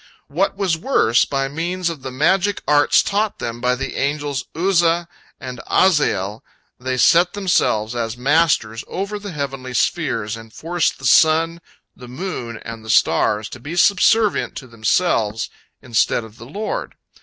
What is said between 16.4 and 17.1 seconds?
Lord.